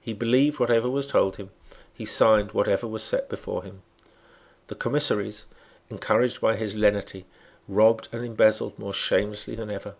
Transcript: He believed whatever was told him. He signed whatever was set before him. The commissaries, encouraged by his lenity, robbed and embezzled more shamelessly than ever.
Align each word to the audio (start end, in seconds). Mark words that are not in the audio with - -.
He 0.00 0.12
believed 0.14 0.60
whatever 0.60 0.88
was 0.88 1.08
told 1.08 1.38
him. 1.38 1.50
He 1.92 2.04
signed 2.04 2.52
whatever 2.52 2.86
was 2.86 3.02
set 3.02 3.28
before 3.28 3.64
him. 3.64 3.82
The 4.68 4.76
commissaries, 4.76 5.46
encouraged 5.90 6.40
by 6.40 6.54
his 6.54 6.76
lenity, 6.76 7.26
robbed 7.66 8.06
and 8.12 8.24
embezzled 8.24 8.78
more 8.78 8.94
shamelessly 8.94 9.56
than 9.56 9.70
ever. 9.70 9.96